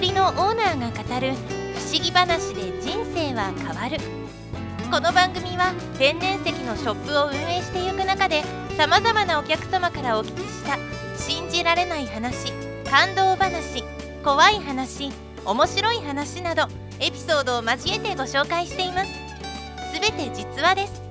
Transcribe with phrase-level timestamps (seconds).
[0.00, 1.34] りのオーナーが語る
[1.74, 3.98] 不思議話で人生は変わる。
[4.90, 8.42] この番組は天然石のショップを運営していく中で
[8.76, 10.78] さまざまなお客様からお聞きした
[11.16, 12.52] 信じられない話
[12.90, 13.84] 感動話
[14.24, 15.12] 怖い話
[15.44, 16.66] 面白い話など
[16.98, 19.12] エピソードを交えてご紹介しています。
[19.94, 21.02] すべて実話です。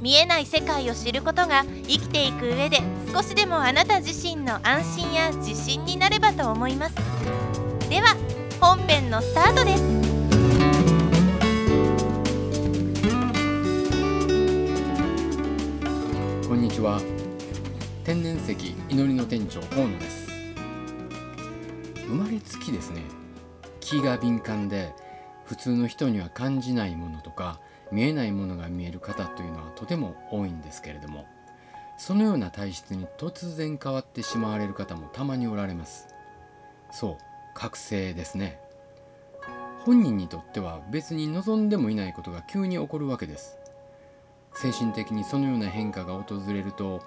[0.00, 2.80] 見えない世界を知ることが生きていく上で
[3.12, 7.65] 少しでもあなた自身の安心や自信になればと思います。
[7.96, 8.14] では
[8.60, 9.82] 本編のスタートです。
[16.46, 17.00] こんにちは。
[18.04, 18.52] 天然石
[18.90, 20.28] 祈りの店長河野です。
[22.06, 23.00] 生まれつきですね
[23.80, 24.92] 気が敏感で
[25.46, 27.60] 普通の人には感じないものとか
[27.90, 31.24] 見えないものが見える方というのはとても多いんですけれども
[31.96, 36.08] そのような体質に突然変わってしまわれる方もたまにおられます。
[36.90, 37.25] そう
[37.56, 38.60] 覚醒ですね。
[39.86, 43.58] 本人にとっては別に望んでもいないことが急に起こるわけです。
[44.52, 47.02] 精神的にそのような変化が訪れると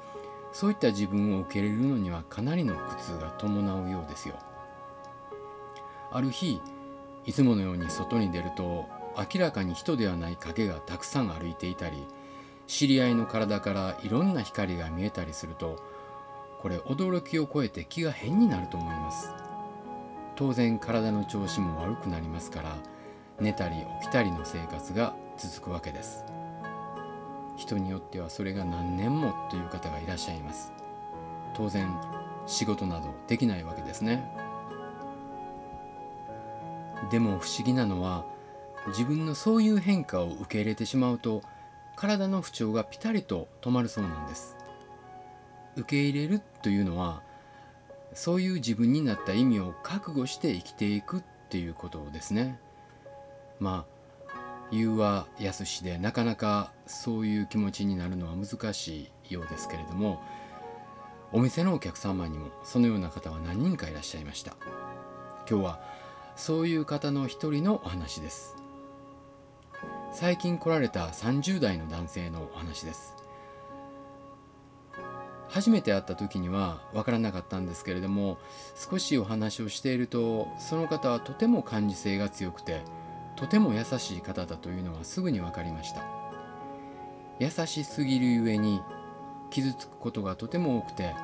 [0.52, 4.36] そういった自分を受け入れるのにはかなりの苦痛が伴うようですよ。
[6.12, 6.60] ある日
[7.26, 12.08] いつものように外に出ると明らかに人ではない影がたくさん歩いていたり
[12.66, 15.80] 知り合いの体からいろんな光が見えたりすると
[16.60, 19.49] これ驚きを超えて気が変になると思います。
[20.40, 22.78] 当然体の調子も悪くなりますから
[23.42, 26.24] 寝たり起きたりの生活が続くわけです。
[27.58, 30.72] 人によってはそれが何年もという方がいらっしゃいます。
[31.54, 31.94] 当然
[32.48, 34.32] 仕事などできないわけですね。
[37.12, 38.24] でも不思議なのは
[38.88, 41.42] 自分のそういう変化を受け入れてしまうと
[41.98, 44.56] 体の不調がピタリと止まるそうなんです。
[45.76, 47.24] 受け入れるというのは
[48.14, 52.60] そういう自分になった意味を覚悟して生きていくっていうことですね。
[53.60, 54.00] まあ
[54.72, 60.22] 言うは易しでなかなかそういう気持ちになるのは難しいようですけれども
[61.32, 64.56] お店のお客様にもそのような方は何人かいらっしゃいました。
[65.50, 65.82] 今日は
[66.36, 68.56] そういう方の一人のお話です。
[70.12, 73.16] 最近来られた30代の男性のお話です。
[75.50, 78.38] 初めて会った時には分からなかったんですけれども
[78.76, 82.82] 少しお話をしているとその方はとても感受性が強くて
[83.36, 86.04] とても優しい方だというのはすぐに分かりました。
[87.40, 88.82] 優しすぎるゆえに
[89.50, 91.16] 傷つくことがとても多くて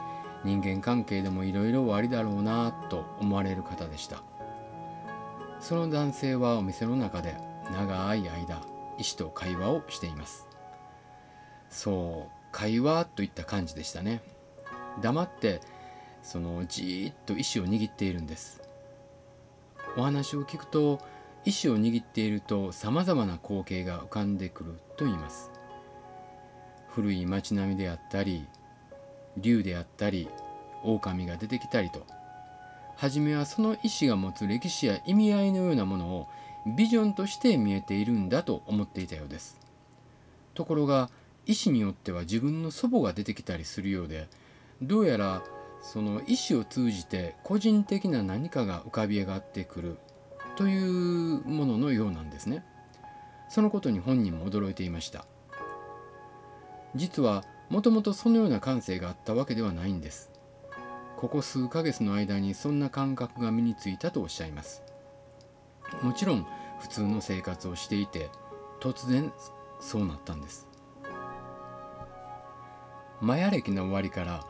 [0.45, 4.23] 人間関係でもいろいろありだろうなと思われる方でした。
[5.59, 7.35] その男性はお店の中で
[7.71, 8.61] 長い間
[8.97, 10.47] 医師と会話をしています。
[11.69, 14.21] そう会話といった感じでしたね。
[15.01, 15.59] 黙って
[16.23, 18.61] そのじーっと意思を握っているんです。
[19.97, 21.01] お話を聞くと
[21.43, 25.51] 意思を握っているとさまざまな光景が浮かんでくると言います。
[26.87, 28.47] 古い町並みであったり
[29.35, 30.29] 竜であったり
[30.81, 32.05] 狼が出てきたりと。
[32.95, 36.27] 初めはその意志が持つ歴史や意味合いのようなものを
[36.77, 39.59] ビジョンとして見えているんだと思っていたようです。
[40.53, 41.09] ところが
[41.45, 44.27] 意思によっては自分の祖母が出てきたりするようで
[44.81, 45.43] どうやら
[45.81, 49.97] その意思を通じて個人的な何かが浮かび上がってくる
[50.55, 52.63] というもののようなんですね。
[53.49, 55.25] そのことに本人も驚いていました。
[56.95, 60.31] 実はもともとそのような感性があったわけではないんです。
[61.17, 64.81] ここ数ヶ月の間にそんな感覚が身についたとおっしゃいます。
[66.01, 66.47] もちろん
[66.79, 68.29] 普通の生活をしていて
[68.81, 69.31] 突然
[69.79, 70.67] そうなったんです。
[73.25, 74.45] マヤ歴の終わりから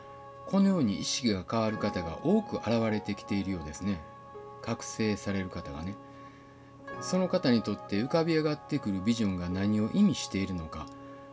[0.46, 4.02] このように意識が変わる方が多く現れてきているようですね。
[4.60, 5.94] 覚醒される方がね。
[7.00, 10.86] その方にとって浮かび上がってくるビジョンが何を意味しているのか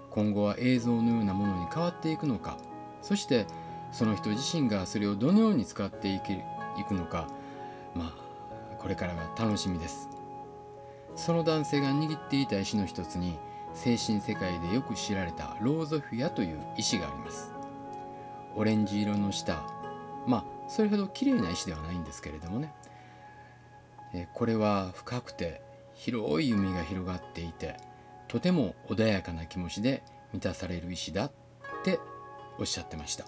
[0.09, 2.57] 今後は映像のようなものに変わっていくのか
[3.01, 3.45] そして
[3.91, 6.43] その人自身がそれをどのように使っていけ
[6.77, 7.27] いくのか
[7.95, 10.09] まあこれからが楽しみです。
[11.15, 13.37] その男性が握っていた石の一つに
[13.73, 17.51] 精神世界でよく知られたローゾフィアという石があります。
[18.55, 19.63] オレンジ色の下。
[20.27, 22.73] まあそれほど綺麗な石ではないんですけれどもね。
[24.33, 25.61] これは深くて
[25.93, 27.77] 広い海が広がっていて
[28.27, 31.31] とても穏やかな気持ちで満たされる石だっ
[31.83, 31.99] て
[32.59, 33.25] おっしゃってました。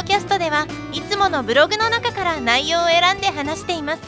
[0.00, 4.02] ドキャストではいつものブログの中から内容を選んで話しています。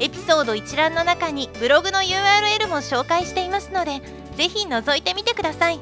[0.00, 4.00] エピソード一覧の中にブログの URL も紹介していますので
[4.36, 5.78] ぜひ覗いてみてください。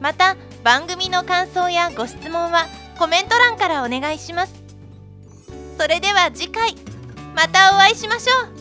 [0.00, 4.54] また番組の感想やご質問はコメント欄からお願いします。
[5.76, 6.76] それでは次回
[7.34, 8.59] またお会いしましょう。